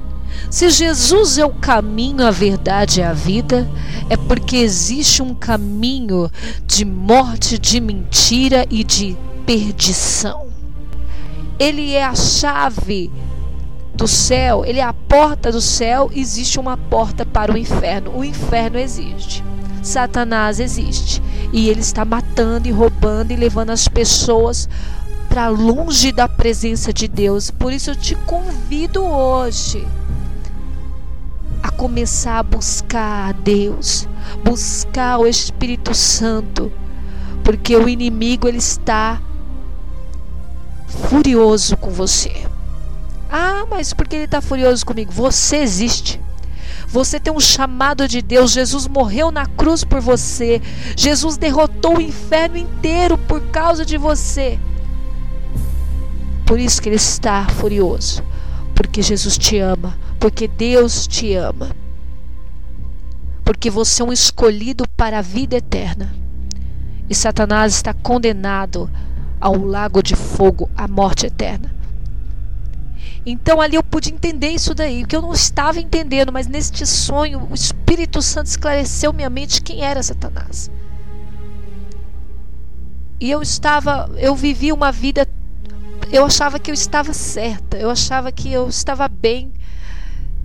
Se 0.49 0.69
Jesus 0.69 1.37
é 1.37 1.45
o 1.45 1.49
caminho, 1.49 2.25
a 2.25 2.31
verdade 2.31 2.99
e 2.99 3.03
a 3.03 3.13
vida, 3.13 3.69
é 4.09 4.17
porque 4.17 4.57
existe 4.57 5.21
um 5.21 5.33
caminho 5.33 6.29
de 6.65 6.85
morte, 6.85 7.57
de 7.57 7.79
mentira 7.79 8.65
e 8.69 8.83
de 8.83 9.17
perdição 9.45 10.51
ele 11.61 11.93
é 11.93 12.03
a 12.03 12.15
chave 12.15 13.11
do 13.93 14.07
céu, 14.07 14.65
ele 14.65 14.79
é 14.79 14.83
a 14.83 14.93
porta 14.93 15.51
do 15.51 15.61
céu, 15.61 16.09
existe 16.11 16.59
uma 16.59 16.75
porta 16.75 17.23
para 17.23 17.53
o 17.53 17.57
inferno. 17.57 18.17
O 18.17 18.23
inferno 18.23 18.79
existe. 18.79 19.43
Satanás 19.83 20.59
existe. 20.59 21.21
E 21.53 21.69
ele 21.69 21.81
está 21.81 22.03
matando 22.03 22.67
e 22.67 22.71
roubando 22.71 23.29
e 23.29 23.35
levando 23.35 23.69
as 23.69 23.87
pessoas 23.87 24.67
para 25.29 25.49
longe 25.49 26.11
da 26.11 26.27
presença 26.27 26.91
de 26.91 27.07
Deus. 27.07 27.51
Por 27.51 27.71
isso 27.71 27.91
eu 27.91 27.95
te 27.95 28.15
convido 28.15 29.03
hoje 29.03 29.85
a 31.61 31.69
começar 31.69 32.39
a 32.39 32.43
buscar 32.43 33.29
a 33.29 33.31
Deus, 33.31 34.07
buscar 34.43 35.19
o 35.19 35.27
Espírito 35.27 35.93
Santo, 35.93 36.71
porque 37.43 37.75
o 37.75 37.87
inimigo 37.87 38.47
ele 38.47 38.57
está 38.57 39.21
furioso 40.87 41.77
com 41.77 41.89
você. 41.89 42.45
Ah, 43.29 43.65
mas 43.69 43.93
por 43.93 44.07
que 44.07 44.15
ele 44.15 44.25
está 44.25 44.41
furioso 44.41 44.85
comigo? 44.85 45.11
Você 45.11 45.57
existe. 45.57 46.19
Você 46.87 47.17
tem 47.19 47.31
um 47.31 47.39
chamado 47.39 48.05
de 48.05 48.21
Deus. 48.21 48.51
Jesus 48.51 48.87
morreu 48.87 49.31
na 49.31 49.45
cruz 49.45 49.83
por 49.85 50.01
você. 50.01 50.61
Jesus 50.97 51.37
derrotou 51.37 51.97
o 51.97 52.01
inferno 52.01 52.57
inteiro 52.57 53.17
por 53.17 53.39
causa 53.43 53.85
de 53.85 53.97
você. 53.97 54.59
Por 56.45 56.59
isso 56.59 56.81
que 56.81 56.89
ele 56.89 56.97
está 56.97 57.47
furioso. 57.47 58.21
Porque 58.75 59.01
Jesus 59.01 59.37
te 59.37 59.57
ama. 59.57 59.97
Porque 60.21 60.47
Deus 60.47 61.07
te 61.07 61.33
ama. 61.33 61.75
Porque 63.43 63.71
você 63.71 64.03
é 64.03 64.05
um 64.05 64.13
escolhido 64.13 64.87
para 64.89 65.17
a 65.17 65.21
vida 65.21 65.57
eterna. 65.57 66.13
E 67.09 67.15
Satanás 67.15 67.73
está 67.73 67.91
condenado 67.91 68.87
ao 69.39 69.57
lago 69.57 70.03
de 70.03 70.15
fogo, 70.15 70.69
à 70.77 70.87
morte 70.87 71.25
eterna. 71.25 71.73
Então 73.25 73.59
ali 73.59 73.75
eu 73.75 73.83
pude 73.83 74.13
entender 74.13 74.49
isso 74.49 74.75
daí, 74.75 75.03
que 75.05 75.15
eu 75.15 75.23
não 75.23 75.33
estava 75.33 75.79
entendendo, 75.79 76.31
mas 76.31 76.47
neste 76.47 76.85
sonho 76.85 77.47
o 77.49 77.55
Espírito 77.55 78.21
Santo 78.21 78.45
esclareceu 78.45 79.11
minha 79.11 79.29
mente 79.29 79.61
quem 79.61 79.81
era 79.83 80.03
Satanás. 80.03 80.69
E 83.19 83.29
eu 83.29 83.41
estava, 83.41 84.07
eu 84.17 84.35
vivi 84.35 84.71
uma 84.71 84.91
vida, 84.91 85.27
eu 86.11 86.25
achava 86.25 86.59
que 86.59 86.69
eu 86.69 86.75
estava 86.75 87.11
certa, 87.11 87.77
eu 87.77 87.89
achava 87.89 88.31
que 88.31 88.51
eu 88.51 88.67
estava 88.67 89.07
bem, 89.07 89.51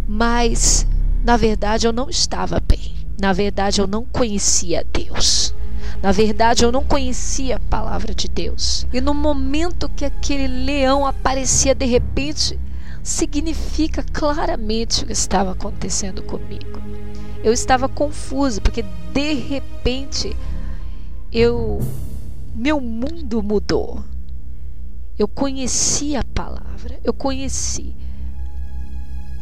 mas 0.07 0.87
na 1.25 1.37
verdade 1.37 1.87
eu 1.87 1.93
não 1.93 2.09
estava 2.09 2.61
bem. 2.61 2.95
Na 3.21 3.33
verdade 3.33 3.81
eu 3.81 3.87
não 3.87 4.05
conhecia 4.05 4.85
Deus. 4.93 5.55
Na 6.03 6.13
verdade, 6.13 6.65
eu 6.65 6.71
não 6.71 6.85
conhecia 6.85 7.57
a 7.57 7.61
palavra 7.71 8.15
de 8.15 8.29
Deus. 8.29 8.87
E 8.93 9.01
no 9.01 9.15
momento 9.15 9.89
que 9.89 10.05
aquele 10.05 10.47
leão 10.47 11.07
aparecia 11.07 11.75
de 11.75 11.87
repente, 11.87 12.59
significa 13.03 14.03
claramente 14.13 15.05
o 15.05 15.07
que 15.07 15.13
estava 15.13 15.53
acontecendo 15.53 16.23
comigo. 16.23 16.83
Eu 17.43 17.53
estava 17.53 17.89
confusa 17.89 18.61
porque 18.61 18.85
de 19.13 19.35
repente 19.35 20.37
eu 21.33 21.81
meu 22.55 22.81
mundo 22.81 23.43
mudou. 23.43 24.03
Eu 25.19 25.29
conheci 25.29 26.17
a 26.17 26.25
palavra, 26.35 26.99
eu 27.05 27.13
conheci. 27.13 27.95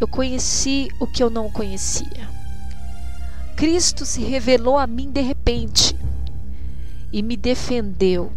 Eu 0.00 0.08
conheci 0.08 0.88
o 0.98 1.06
que 1.06 1.22
eu 1.22 1.30
não 1.30 1.50
conhecia. 1.50 2.28
Cristo 3.56 4.04
se 4.04 4.22
revelou 4.22 4.76
a 4.76 4.86
mim 4.86 5.10
de 5.10 5.20
repente 5.20 5.96
e 7.12 7.22
me 7.22 7.36
defendeu, 7.36 8.32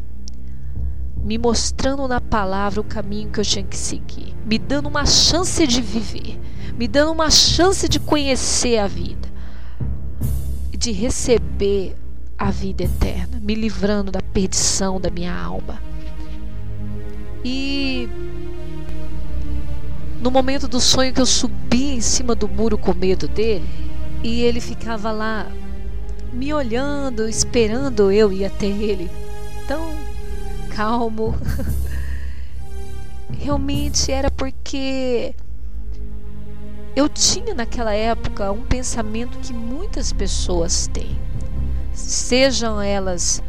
me 1.18 1.38
mostrando 1.38 2.08
na 2.08 2.22
palavra 2.22 2.80
o 2.80 2.84
caminho 2.84 3.32
que 3.32 3.40
eu 3.40 3.44
tinha 3.44 3.66
que 3.66 3.76
seguir, 3.76 4.36
me 4.46 4.60
dando 4.60 4.88
uma 4.88 5.06
chance 5.06 5.66
de 5.66 5.82
viver, 5.82 6.40
me 6.78 6.88
dando 6.88 7.12
uma 7.12 7.32
chance 7.32 7.90
de 7.90 8.00
conhecer 8.00 8.78
a 8.78 8.88
vida, 8.88 9.28
de 10.78 10.92
receber 10.92 11.98
a 12.38 12.52
vida 12.52 12.84
eterna, 12.84 13.40
me 13.42 13.56
livrando 13.56 14.12
da 14.12 14.22
perdição 14.22 15.02
da 15.02 15.10
minha 15.10 15.34
alma. 15.34 15.82
E 17.44 18.08
no 20.22 20.32
momento 20.32 20.68
do 20.68 20.80
sonho 20.80 21.14
que 21.14 21.22
eu 21.22 21.26
subi 21.26 21.96
em 21.96 22.02
cima 22.02 22.36
do 22.36 22.48
muro 22.48 22.78
com 22.78 22.94
medo 22.94 23.28
dele, 23.28 23.68
e 24.24 24.42
ele 24.42 24.60
ficava 24.60 25.12
lá 25.12 25.48
me 26.34 26.54
olhando, 26.54 27.28
esperando 27.28 28.12
eu 28.12 28.32
ir 28.32 28.46
até 28.46 28.66
ele, 28.66 29.10
tão 29.68 29.96
calmo. 30.70 31.36
Realmente 33.40 34.12
era 34.12 34.32
porque 34.32 35.34
eu 36.96 37.08
tinha 37.08 37.54
naquela 37.54 37.94
época 37.94 38.52
um 38.52 38.64
pensamento 38.64 39.38
que 39.40 39.54
muitas 39.54 40.12
pessoas 40.12 40.88
têm 40.88 41.18
sejam 41.98 42.80
elas 42.80 43.42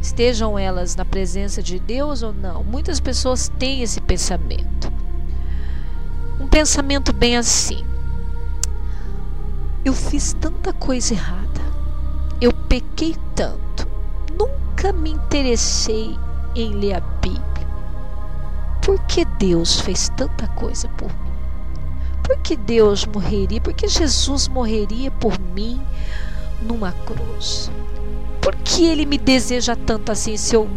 estejam 0.00 0.58
elas 0.58 0.94
na 0.96 1.04
presença 1.04 1.62
de 1.62 1.78
Deus 1.78 2.22
ou 2.22 2.32
não. 2.32 2.64
Muitas 2.64 3.00
pessoas 3.00 3.48
têm 3.58 3.82
esse 3.82 4.00
pensamento. 4.00 4.92
Pensamento 6.52 7.12
bem 7.12 7.36
assim: 7.36 7.84
eu 9.84 9.92
fiz 9.92 10.32
tanta 10.34 10.72
coisa 10.72 11.14
errada, 11.14 11.60
eu 12.40 12.52
pequei 12.52 13.16
tanto, 13.34 13.88
nunca 14.38 14.92
me 14.92 15.10
interessei 15.10 16.16
em 16.54 16.70
ler 16.74 16.94
a 16.94 17.00
Bíblia. 17.00 17.42
Por 18.80 19.00
que 19.06 19.24
Deus 19.24 19.80
fez 19.80 20.08
tanta 20.10 20.46
coisa 20.46 20.88
por 20.90 21.08
mim? 21.08 21.32
Por 22.22 22.36
que 22.38 22.54
Deus 22.54 23.04
morreria? 23.04 23.60
Por 23.60 23.72
que 23.72 23.88
Jesus 23.88 24.46
morreria 24.46 25.10
por 25.10 25.36
mim? 25.40 25.84
numa 26.62 26.92
cruz. 26.92 27.70
Por 28.40 28.54
que 28.56 28.84
ele 28.84 29.04
me 29.04 29.18
deseja 29.18 29.76
tanto 29.76 30.10
assim 30.10 30.36
se 30.36 30.54
eu 30.54 30.68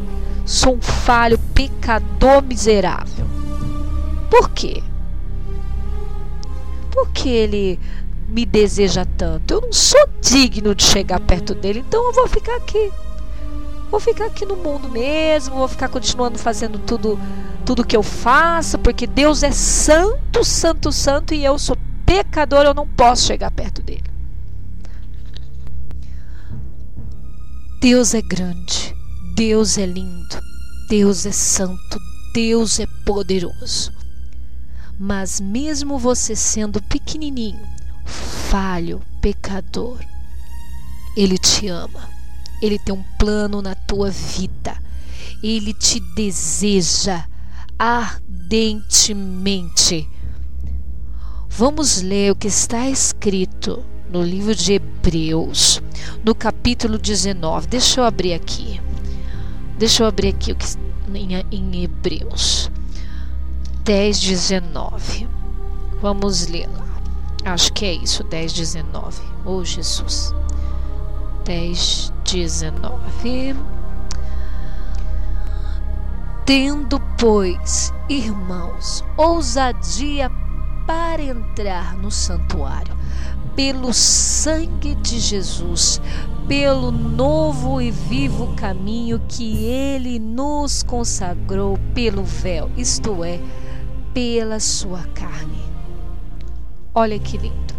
sou 0.45 0.75
um 0.75 0.81
falho, 0.81 1.37
pecador 1.53 2.41
miserável? 2.43 3.25
Por 4.29 4.49
quê? 4.49 4.83
Por 6.95 7.09
que 7.09 7.27
ele 7.27 7.77
me 8.25 8.45
deseja 8.45 9.05
tanto? 9.17 9.53
Eu 9.53 9.59
não 9.59 9.73
sou 9.73 10.07
digno 10.21 10.73
de 10.73 10.81
chegar 10.81 11.19
perto 11.19 11.53
dele, 11.53 11.83
então 11.85 12.01
eu 12.05 12.13
vou 12.13 12.25
ficar 12.25 12.55
aqui. 12.55 12.89
Vou 13.91 13.99
ficar 13.99 14.27
aqui 14.27 14.45
no 14.45 14.55
mundo 14.55 14.87
mesmo, 14.87 15.57
vou 15.57 15.67
ficar 15.67 15.89
continuando 15.89 16.39
fazendo 16.39 16.79
tudo 16.79 17.19
tudo 17.65 17.85
que 17.85 17.97
eu 17.97 18.03
faço, 18.03 18.77
porque 18.79 19.05
Deus 19.05 19.43
é 19.43 19.51
santo, 19.51 20.41
santo, 20.43 20.89
santo 20.91 21.33
e 21.33 21.43
eu 21.43 21.59
sou 21.59 21.75
pecador, 22.05 22.63
eu 22.63 22.73
não 22.73 22.87
posso 22.87 23.25
chegar 23.25 23.51
perto 23.51 23.81
dele. 23.81 24.03
Deus 27.81 28.13
é 28.13 28.21
grande, 28.21 28.95
Deus 29.35 29.77
é 29.77 29.85
lindo, 29.85 30.39
Deus 30.87 31.25
é 31.25 31.31
santo, 31.33 31.99
Deus 32.33 32.79
é 32.79 32.85
poderoso. 33.05 33.91
Mas 34.97 35.41
mesmo 35.41 35.99
você 35.99 36.33
sendo 36.35 36.81
pequenininho, 36.81 37.61
falho, 38.05 39.01
pecador, 39.21 39.99
Ele 41.17 41.37
te 41.37 41.67
ama. 41.67 42.09
Ele 42.61 42.79
tem 42.79 42.95
um 42.95 43.03
plano 43.19 43.61
na 43.61 43.75
tua 43.75 44.09
vida. 44.09 44.81
Ele 45.43 45.73
te 45.73 45.99
deseja 46.15 47.25
ardentemente. 47.77 50.09
Vamos 51.49 52.01
ler 52.01 52.31
o 52.31 52.35
que 52.35 52.47
está 52.47 52.89
escrito 52.89 53.83
no 54.09 54.23
livro 54.23 54.55
de 54.55 54.71
Hebreus, 54.73 55.81
no 56.23 56.33
capítulo 56.33 56.97
19. 56.97 57.67
Deixa 57.67 57.99
eu 57.99 58.05
abrir 58.05 58.33
aqui. 58.33 58.79
Deixa 59.77 60.03
eu 60.03 60.07
abrir 60.07 60.29
aqui 60.29 60.53
o 60.53 60.55
que 60.55 60.65
em, 61.13 61.33
em 61.51 61.83
Hebreus 61.83 62.71
10, 63.85 64.19
19. 64.19 65.29
Vamos 66.01 66.47
ler 66.47 66.67
lá. 66.67 67.53
Acho 67.53 67.71
que 67.71 67.85
é 67.85 67.93
isso, 67.93 68.23
10, 68.23 68.51
19. 68.53 69.21
Oh, 69.45 69.63
Jesus. 69.63 70.33
10, 71.43 72.11
19. 72.23 73.55
Tendo, 76.47 76.99
pois, 77.19 77.93
irmãos, 78.09 79.03
ousadia 79.15 80.31
para 80.87 81.21
entrar 81.21 81.95
no 81.95 82.09
santuário, 82.09 82.97
pelo 83.55 83.93
sangue 83.93 84.95
de 84.95 85.19
Jesus, 85.19 86.01
pelo 86.47 86.91
novo 86.91 87.79
e 87.79 87.91
vivo 87.91 88.55
caminho 88.55 89.21
que 89.27 89.63
ele 89.63 90.17
nos 90.17 90.81
consagrou 90.81 91.77
pelo 91.93 92.23
véu, 92.23 92.71
isto 92.75 93.23
é, 93.23 93.39
pela 94.15 94.61
sua 94.61 95.03
carne. 95.13 95.61
Olha 96.93 97.19
que 97.19 97.37
lindo. 97.37 97.75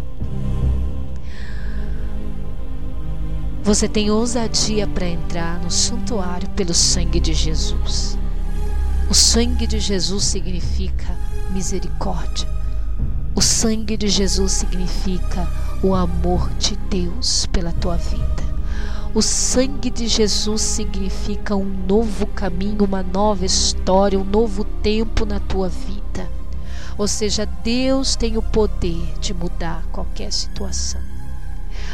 Você 3.63 3.89
tem 3.89 4.11
ousadia 4.11 4.85
para 4.87 5.07
entrar 5.07 5.59
no 5.59 5.71
santuário 5.71 6.47
pelo 6.51 6.75
sangue 6.75 7.19
de 7.19 7.33
Jesus. 7.33 8.19
O 9.09 9.15
sangue 9.15 9.65
de 9.65 9.79
Jesus 9.79 10.25
significa 10.25 11.17
misericórdia. 11.49 12.47
O 13.33 13.41
sangue 13.41 13.97
de 13.97 14.07
Jesus 14.07 14.51
significa 14.51 15.47
o 15.81 15.95
amor 15.95 16.51
de 16.59 16.75
Deus 16.87 17.47
pela 17.47 17.71
tua 17.71 17.97
vida. 17.97 18.46
O 19.13 19.21
sangue 19.21 19.89
de 19.89 20.07
Jesus 20.07 20.61
significa 20.61 21.55
um 21.55 21.65
novo 21.87 22.27
caminho, 22.27 22.83
uma 22.83 23.01
nova 23.01 23.45
história, 23.45 24.19
um 24.19 24.23
novo 24.23 24.63
tempo 24.63 25.25
na 25.25 25.39
tua 25.39 25.69
vida. 25.69 26.29
Ou 26.97 27.07
seja, 27.07 27.45
Deus 27.45 28.15
tem 28.15 28.37
o 28.37 28.41
poder 28.41 29.17
de 29.19 29.33
mudar 29.33 29.83
qualquer 29.91 30.31
situação. 30.31 31.01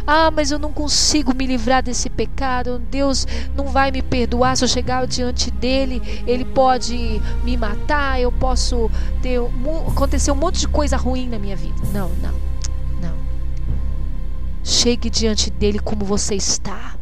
Ah, 0.06 0.32
mas 0.32 0.52
eu 0.52 0.60
não 0.60 0.72
consigo 0.74 1.34
me 1.36 1.46
livrar 1.46 1.84
desse 1.84 2.10
pecado. 2.10 2.80
Deus 2.90 3.28
não 3.56 3.68
vai 3.68 3.92
me 3.92 4.02
perdoar 4.02 4.58
se 4.58 4.64
eu 4.64 4.68
chegar 4.68 5.06
diante 5.06 5.52
dele. 5.52 6.02
Ele 6.26 6.44
pode 6.44 7.22
me 7.44 7.56
matar. 7.56 8.20
Eu 8.20 8.32
posso 8.32 8.90
ter 9.22 9.40
acontecer 9.88 10.32
um 10.32 10.36
monte 10.36 10.60
de 10.60 10.68
coisa 10.68 10.98
ruim 10.98 11.28
na 11.28 11.40
minha 11.40 11.56
vida. 11.56 11.76
Não, 11.94 12.10
não, 12.22 12.34
não. 13.02 13.16
Chegue 14.64 15.10
diante 15.10 15.50
dele 15.50 15.80
como 15.80 16.04
você 16.04 16.36
está 16.36 16.96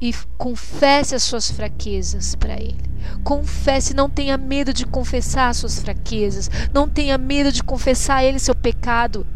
e 0.00 0.14
confesse 0.38 1.14
as 1.14 1.22
suas 1.22 1.50
fraquezas 1.50 2.34
para 2.34 2.54
ele. 2.54 2.90
Confesse, 3.22 3.94
não 3.94 4.08
tenha 4.08 4.36
medo 4.38 4.72
de 4.72 4.86
confessar 4.86 5.48
as 5.48 5.58
suas 5.58 5.78
fraquezas, 5.78 6.50
não 6.72 6.88
tenha 6.88 7.18
medo 7.18 7.52
de 7.52 7.62
confessar 7.62 8.16
a 8.16 8.24
ele 8.24 8.38
seu 8.38 8.54
pecado. 8.54 9.26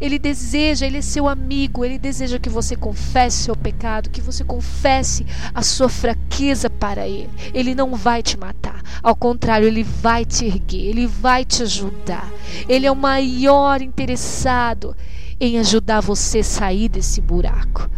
Ele 0.00 0.18
deseja, 0.18 0.86
ele 0.86 0.98
é 0.98 1.02
seu 1.02 1.28
amigo, 1.28 1.84
ele 1.84 1.98
deseja 1.98 2.38
que 2.38 2.48
você 2.48 2.76
confesse 2.76 3.44
seu 3.44 3.56
pecado, 3.56 4.10
que 4.10 4.20
você 4.20 4.44
confesse 4.44 5.26
a 5.54 5.62
sua 5.62 5.88
fraqueza 5.88 6.70
para 6.70 7.08
ele. 7.08 7.30
Ele 7.52 7.74
não 7.74 7.96
vai 7.96 8.22
te 8.22 8.38
matar, 8.38 8.82
ao 9.02 9.16
contrário, 9.16 9.66
ele 9.66 9.82
vai 9.82 10.24
te 10.24 10.44
erguer, 10.44 10.88
ele 10.88 11.06
vai 11.06 11.44
te 11.44 11.62
ajudar. 11.62 12.30
Ele 12.68 12.86
é 12.86 12.92
o 12.92 12.96
maior 12.96 13.82
interessado 13.82 14.96
em 15.40 15.58
ajudar 15.58 16.00
você 16.00 16.38
a 16.40 16.44
sair 16.44 16.88
desse 16.88 17.20
buraco. 17.20 17.90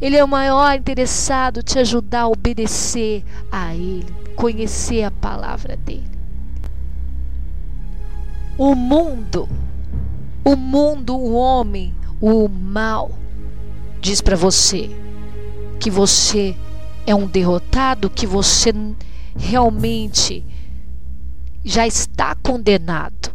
Ele 0.00 0.16
é 0.16 0.24
o 0.24 0.28
maior 0.28 0.76
interessado 0.76 1.62
te 1.62 1.78
ajudar 1.78 2.22
a 2.22 2.28
obedecer 2.28 3.24
a 3.50 3.74
ele, 3.74 4.06
conhecer 4.36 5.02
a 5.02 5.10
palavra 5.10 5.76
dele. 5.76 6.10
O 8.56 8.74
mundo 8.74 9.48
o 10.44 10.56
mundo, 10.56 11.16
o 11.16 11.32
homem, 11.32 11.94
o 12.20 12.46
mal, 12.48 13.10
diz 14.00 14.20
para 14.20 14.36
você 14.36 14.90
que 15.80 15.90
você 15.90 16.54
é 17.06 17.14
um 17.14 17.26
derrotado, 17.26 18.10
que 18.10 18.26
você 18.26 18.72
realmente 19.34 20.44
já 21.64 21.86
está 21.86 22.34
condenado, 22.34 23.32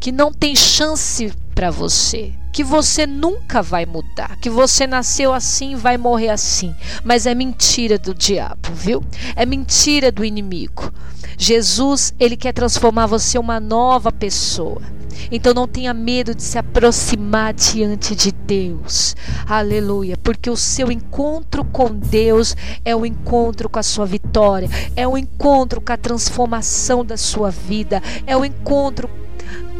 que 0.00 0.10
não 0.10 0.32
tem 0.32 0.56
chance 0.56 1.30
para 1.54 1.70
você, 1.70 2.32
que 2.52 2.64
você 2.64 3.06
nunca 3.06 3.62
vai 3.62 3.86
mudar, 3.86 4.36
que 4.40 4.50
você 4.50 4.86
nasceu 4.86 5.32
assim 5.32 5.72
e 5.72 5.76
vai 5.76 5.96
morrer 5.96 6.30
assim. 6.30 6.74
Mas 7.04 7.26
é 7.26 7.34
mentira 7.34 7.98
do 7.98 8.14
diabo, 8.14 8.72
viu? 8.74 9.04
É 9.36 9.46
mentira 9.46 10.10
do 10.10 10.24
inimigo. 10.24 10.92
Jesus, 11.36 12.12
ele 12.18 12.36
quer 12.36 12.52
transformar 12.52 13.06
você 13.06 13.38
uma 13.38 13.60
nova 13.60 14.10
pessoa. 14.10 14.82
Então 15.30 15.52
não 15.52 15.66
tenha 15.66 15.92
medo 15.92 16.34
de 16.34 16.42
se 16.42 16.58
aproximar 16.58 17.52
diante 17.52 18.14
de 18.14 18.32
Deus. 18.32 19.16
Aleluia, 19.46 20.16
porque 20.16 20.48
o 20.48 20.56
seu 20.56 20.90
encontro 20.90 21.64
com 21.64 21.92
Deus 21.92 22.56
é 22.84 22.94
o 22.94 23.04
encontro 23.04 23.68
com 23.68 23.78
a 23.78 23.82
sua 23.82 24.06
vitória, 24.06 24.68
é 24.96 25.06
o 25.06 25.18
encontro 25.18 25.80
com 25.80 25.92
a 25.92 25.96
transformação 25.96 27.04
da 27.04 27.16
sua 27.16 27.50
vida, 27.50 28.02
é 28.26 28.36
o 28.36 28.44
encontro 28.44 29.08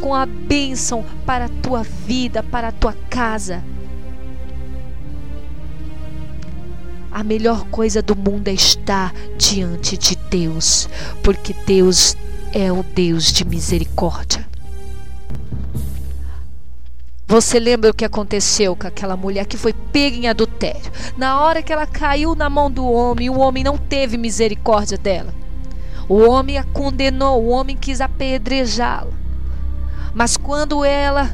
com 0.00 0.14
a 0.14 0.26
bênção 0.26 1.04
para 1.24 1.46
a 1.46 1.48
tua 1.48 1.82
vida, 1.82 2.42
para 2.42 2.68
a 2.68 2.72
tua 2.72 2.94
casa. 3.10 3.62
A 7.10 7.24
melhor 7.24 7.64
coisa 7.66 8.00
do 8.00 8.14
mundo 8.14 8.48
é 8.48 8.52
estar 8.52 9.12
diante 9.36 9.96
de 9.96 10.16
Deus, 10.30 10.88
porque 11.22 11.54
Deus 11.66 12.16
é 12.52 12.70
o 12.70 12.82
Deus 12.82 13.32
de 13.32 13.44
misericórdia. 13.44 14.46
Você 17.26 17.58
lembra 17.60 17.90
o 17.90 17.94
que 17.94 18.06
aconteceu 18.06 18.74
com 18.74 18.86
aquela 18.86 19.14
mulher 19.14 19.44
que 19.44 19.58
foi 19.58 19.74
pega 19.74 20.16
em 20.16 20.28
adultério? 20.28 20.90
Na 21.16 21.42
hora 21.42 21.62
que 21.62 21.70
ela 21.70 21.86
caiu 21.86 22.34
na 22.34 22.48
mão 22.48 22.70
do 22.70 22.86
homem, 22.86 23.28
o 23.28 23.38
homem 23.38 23.62
não 23.62 23.76
teve 23.76 24.16
misericórdia 24.16 24.96
dela. 24.96 25.34
O 26.08 26.26
homem 26.26 26.56
a 26.56 26.64
condenou, 26.64 27.44
o 27.44 27.48
homem 27.48 27.76
quis 27.76 28.00
apedrejá-la. 28.00 29.17
Mas 30.18 30.36
quando 30.36 30.84
ela 30.84 31.32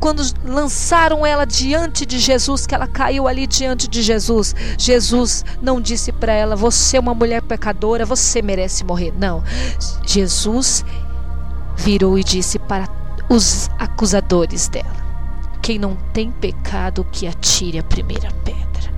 quando 0.00 0.22
lançaram 0.44 1.24
ela 1.24 1.44
diante 1.44 2.04
de 2.04 2.18
Jesus, 2.18 2.66
que 2.66 2.74
ela 2.74 2.86
caiu 2.88 3.26
ali 3.28 3.46
diante 3.46 3.88
de 3.88 4.02
Jesus, 4.02 4.54
Jesus 4.76 5.44
não 5.62 5.80
disse 5.80 6.10
para 6.10 6.32
ela: 6.32 6.56
Você 6.56 6.96
é 6.96 7.00
uma 7.00 7.14
mulher 7.14 7.42
pecadora, 7.42 8.04
você 8.04 8.42
merece 8.42 8.82
morrer. 8.82 9.14
Não. 9.16 9.44
Jesus 10.04 10.84
virou 11.76 12.18
e 12.18 12.24
disse 12.24 12.58
para 12.58 12.88
os 13.30 13.70
acusadores 13.78 14.66
dela: 14.66 14.96
quem 15.62 15.78
não 15.78 15.94
tem 16.12 16.32
pecado, 16.32 17.06
que 17.12 17.24
atire 17.24 17.78
a 17.78 17.84
primeira 17.84 18.32
pedra. 18.44 18.92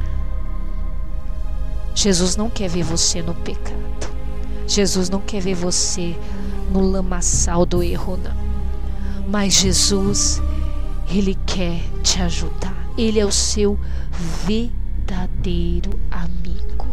Jesus 1.95 2.37
não 2.37 2.49
quer 2.49 2.71
ver 2.71 2.85
você 2.85 3.21
no 3.21 3.35
pecado. 3.35 4.11
Jesus 4.67 5.11
não 5.11 5.21
quer 5.21 5.43
ver 5.43 5.55
você 5.55 6.17
no 6.71 6.81
lamaçal 6.81 7.67
do 7.67 7.83
erro, 7.83 8.17
não. 8.17 8.50
Mas 9.31 9.55
Jesus, 9.55 10.43
Ele 11.09 11.39
quer 11.47 11.81
te 12.03 12.21
ajudar. 12.21 12.75
Ele 12.99 13.21
é 13.21 13.25
o 13.25 13.31
seu 13.31 13.79
verdadeiro 14.45 15.93
amigo. 16.11 16.89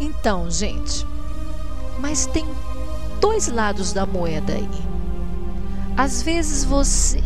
Então, 0.00 0.50
gente, 0.50 1.06
mas 2.00 2.26
tem 2.26 2.44
dois 3.20 3.46
lados 3.46 3.92
da 3.92 4.04
moeda 4.04 4.54
aí. 4.54 4.68
Às 5.96 6.22
vezes 6.22 6.64
você 6.64 7.22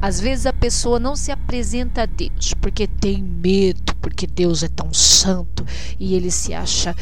às 0.00 0.18
vezes 0.18 0.46
a 0.46 0.52
pessoa 0.52 0.98
não 0.98 1.14
se 1.14 1.30
apresenta 1.30 2.02
a 2.02 2.06
Deus 2.06 2.54
porque 2.54 2.86
tem 2.86 3.22
medo, 3.22 3.94
porque 3.96 4.26
Deus 4.26 4.62
é 4.62 4.68
tão 4.68 4.94
santo 4.94 5.64
e 6.00 6.14
ele 6.14 6.30
se 6.30 6.54
acha 6.54 6.96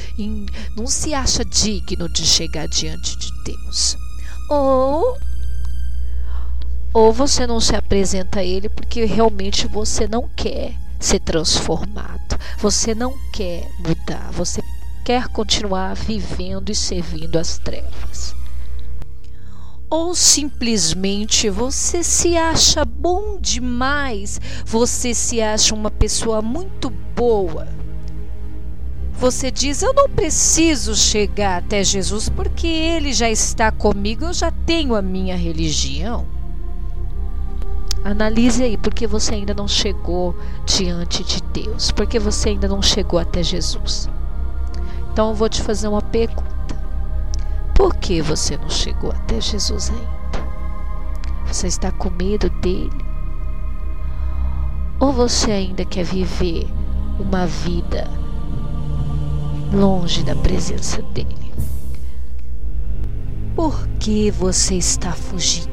não 0.76 0.86
se 0.88 1.14
acha 1.14 1.44
digno 1.44 2.12
de 2.12 2.26
chegar 2.26 2.66
diante 2.66 3.16
de 3.16 3.30
Deus. 3.44 3.96
Ou 4.50 5.16
ou 6.92 7.12
você 7.12 7.46
não 7.46 7.60
se 7.60 7.76
apresenta 7.76 8.40
a 8.40 8.44
ele 8.44 8.68
porque 8.68 9.04
realmente 9.04 9.68
você 9.68 10.08
não 10.08 10.28
quer 10.36 10.74
ser 10.98 11.20
transformado. 11.20 12.36
Você 12.58 12.94
não 12.94 13.14
quer 13.32 13.70
mudar, 13.78 14.30
você 14.32 14.60
quer 15.04 15.28
continuar 15.28 15.94
vivendo 15.94 16.68
e 16.70 16.74
servindo 16.74 17.38
as 17.38 17.58
trevas 17.58 18.34
ou 19.90 20.14
simplesmente 20.14 21.50
você 21.50 22.04
se 22.04 22.36
acha 22.36 22.84
bom 22.84 23.36
demais, 23.40 24.40
você 24.64 25.12
se 25.12 25.42
acha 25.42 25.74
uma 25.74 25.90
pessoa 25.90 26.40
muito 26.40 26.88
boa. 26.88 27.66
Você 29.18 29.50
diz: 29.50 29.82
Eu 29.82 29.92
não 29.92 30.08
preciso 30.08 30.94
chegar 30.94 31.58
até 31.58 31.84
Jesus 31.84 32.28
porque 32.28 32.66
Ele 32.66 33.12
já 33.12 33.28
está 33.30 33.70
comigo, 33.70 34.24
eu 34.24 34.32
já 34.32 34.50
tenho 34.50 34.94
a 34.94 35.02
minha 35.02 35.36
religião. 35.36 36.26
Analise 38.02 38.62
aí 38.62 38.78
porque 38.78 39.06
você 39.06 39.34
ainda 39.34 39.52
não 39.52 39.68
chegou 39.68 40.34
diante 40.64 41.22
de 41.22 41.42
Deus, 41.52 41.90
porque 41.90 42.18
você 42.18 42.50
ainda 42.50 42.66
não 42.66 42.80
chegou 42.80 43.18
até 43.18 43.42
Jesus. 43.42 44.08
Então 45.12 45.30
eu 45.30 45.34
vou 45.34 45.48
te 45.48 45.62
fazer 45.62 45.86
uma 45.88 46.00
pergunta. 46.00 46.50
Por 47.74 47.94
que 47.96 48.22
você 48.22 48.56
não 48.56 48.70
chegou 48.70 49.10
até 49.10 49.40
Jesus 49.40 49.90
ainda? 49.90 50.20
Você 51.46 51.66
está 51.66 51.90
com 51.92 52.08
medo 52.10 52.48
dele? 52.48 53.04
Ou 54.98 55.12
você 55.12 55.50
ainda 55.50 55.84
quer 55.84 56.04
viver 56.04 56.68
uma 57.18 57.46
vida 57.46 58.08
longe 59.72 60.24
da 60.24 60.34
presença 60.34 61.00
dele? 61.02 61.52
Por 63.54 63.86
que 63.98 64.30
você 64.30 64.76
está 64.76 65.12
fugindo? 65.12 65.70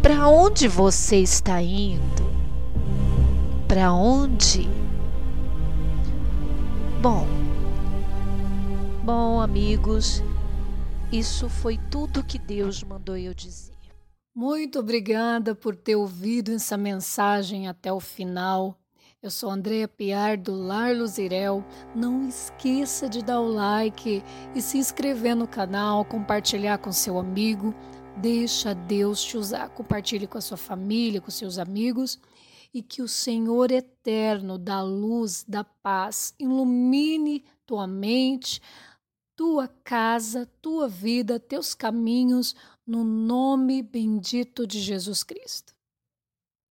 Para 0.00 0.28
onde 0.28 0.66
você 0.66 1.16
está 1.18 1.62
indo? 1.62 2.22
Para 3.68 3.92
onde? 3.92 4.68
Bom, 7.00 7.26
bom, 9.04 9.40
amigos, 9.40 10.22
isso 11.12 11.48
foi 11.48 11.78
tudo 11.90 12.24
que 12.24 12.38
Deus 12.38 12.82
mandou 12.82 13.16
eu 13.16 13.34
dizer. 13.34 13.72
Muito 14.34 14.78
obrigada 14.78 15.54
por 15.54 15.76
ter 15.76 15.94
ouvido 15.94 16.52
essa 16.52 16.76
mensagem 16.76 17.68
até 17.68 17.92
o 17.92 18.00
final. 18.00 18.81
Eu 19.22 19.30
sou 19.30 19.50
Andréa 19.50 19.86
Piar 19.86 20.36
do 20.36 20.52
Lar 20.52 20.96
Luzirel. 20.96 21.64
Não 21.94 22.26
esqueça 22.26 23.08
de 23.08 23.22
dar 23.22 23.38
o 23.38 23.46
like 23.46 24.20
e 24.52 24.60
se 24.60 24.78
inscrever 24.78 25.36
no 25.36 25.46
canal, 25.46 26.04
compartilhar 26.04 26.78
com 26.78 26.90
seu 26.90 27.16
amigo. 27.16 27.72
Deixa 28.16 28.74
Deus 28.74 29.22
te 29.22 29.36
usar. 29.36 29.68
Compartilhe 29.68 30.26
com 30.26 30.38
a 30.38 30.40
sua 30.40 30.56
família, 30.56 31.20
com 31.20 31.30
seus 31.30 31.56
amigos 31.56 32.18
e 32.74 32.82
que 32.82 33.00
o 33.00 33.06
Senhor 33.06 33.70
eterno 33.70 34.58
da 34.58 34.82
luz, 34.82 35.44
da 35.46 35.62
paz, 35.62 36.34
ilumine 36.36 37.44
tua 37.64 37.86
mente, 37.86 38.60
tua 39.36 39.68
casa, 39.68 40.50
tua 40.60 40.88
vida, 40.88 41.38
teus 41.38 41.76
caminhos, 41.76 42.56
no 42.84 43.04
nome 43.04 43.84
bendito 43.84 44.66
de 44.66 44.80
Jesus 44.80 45.22
Cristo. 45.22 45.71